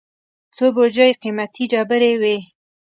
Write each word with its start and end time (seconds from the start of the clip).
څو 0.55 0.65
بوجۍ 0.75 1.11
قېمتي 1.21 1.63
ډبرې 1.71 2.13
وې. 2.21 2.37